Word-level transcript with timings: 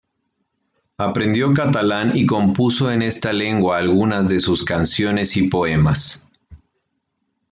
Aprendió 0.97 1.53
catalán 1.53 2.13
y 2.17 2.25
compuso 2.25 2.91
en 2.91 3.03
esta 3.03 3.31
lengua 3.33 3.77
algunas 3.77 4.27
de 4.27 4.39
sus 4.39 4.65
canciones 4.65 5.37
y 5.37 5.43
poemas. 5.47 6.25